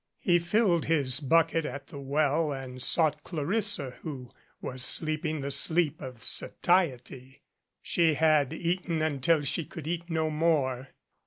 He 0.17 0.39
filled 0.39 0.85
his 0.85 1.19
bucket 1.19 1.63
at 1.63 1.89
the 1.89 1.99
well 1.99 2.51
and 2.51 2.81
sought 2.81 3.23
Clarissa, 3.23 3.91
who 4.01 4.31
was 4.59 4.81
sleeping 4.83 5.41
the 5.41 5.51
sleep 5.51 6.01
of 6.01 6.23
satiety. 6.23 7.43
She 7.83 8.15
had 8.15 8.51
eaten 8.51 9.03
until 9.03 9.43
she 9.43 9.63
could 9.63 9.85
eat 9.85 10.09
no 10.09 10.31
more. 10.31 10.87